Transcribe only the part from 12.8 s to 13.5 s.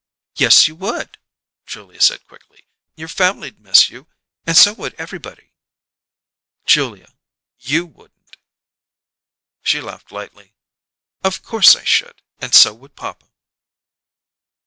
papa."